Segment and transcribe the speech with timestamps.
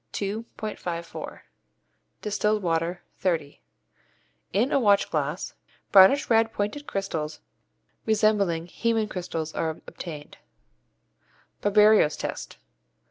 [0.15, 1.43] 54;
[2.23, 3.61] distilled water, 30)
[4.51, 5.53] in a watch glass,
[5.91, 7.39] brownish red pointed crystals
[8.07, 10.39] resembling hæmin crystals are obtained.
[11.61, 12.57] _Barberio's Test.